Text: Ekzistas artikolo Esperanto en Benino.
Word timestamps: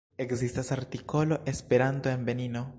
Ekzistas 0.23 0.71
artikolo 0.75 1.39
Esperanto 1.53 2.09
en 2.17 2.25
Benino. 2.25 2.69